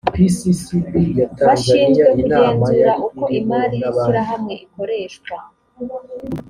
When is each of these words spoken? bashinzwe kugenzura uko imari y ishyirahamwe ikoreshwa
bashinzwe 1.45 2.03
kugenzura 2.15 2.91
uko 3.07 3.23
imari 3.39 3.75
y 3.81 3.85
ishyirahamwe 3.91 4.53
ikoreshwa 4.65 5.35